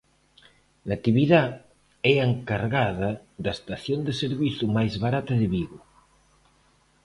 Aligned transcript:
Natividad 0.91 1.49
é 2.13 2.15
a 2.19 2.27
encargada 2.33 3.11
da 3.43 3.51
estación 3.57 3.99
de 4.07 4.13
servizo 4.23 4.65
máis 4.77 4.93
barata 5.05 5.33
de 5.41 5.47
Vigo. 5.55 5.79